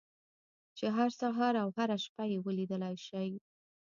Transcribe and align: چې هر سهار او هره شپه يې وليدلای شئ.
چې 0.77 0.85
هر 0.95 1.09
سهار 1.19 1.53
او 1.63 1.69
هره 1.77 1.97
شپه 2.03 2.23
يې 2.31 2.37
وليدلای 2.45 2.95
شئ. 3.07 3.29